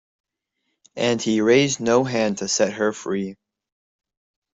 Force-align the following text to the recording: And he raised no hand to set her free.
And 0.95 1.21
he 1.21 1.41
raised 1.41 1.79
no 1.79 2.03
hand 2.03 2.39
to 2.39 2.47
set 2.47 2.73
her 2.73 2.91
free. 2.91 3.35